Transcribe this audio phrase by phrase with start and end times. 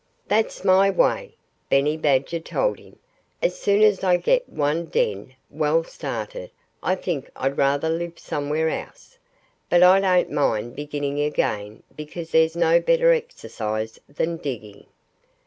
[0.27, 1.35] "That's my way,"
[1.69, 2.97] Benny Badger told him.
[3.43, 6.49] "As soon as I get one den well started
[6.81, 9.19] I think I'd rather live somewhere else.
[9.69, 14.87] But I don't mind beginning again because there's no better exercise than digging."